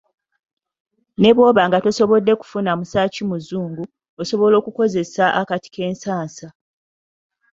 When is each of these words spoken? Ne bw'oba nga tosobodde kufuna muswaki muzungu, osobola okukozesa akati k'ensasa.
Ne 1.19 1.29
bw'oba 1.35 1.61
nga 1.67 1.77
tosobodde 1.85 2.31
kufuna 2.41 2.71
muswaki 2.79 3.21
muzungu, 3.29 3.83
osobola 4.21 4.55
okukozesa 4.57 5.25
akati 5.41 5.67
k'ensasa. 5.73 6.47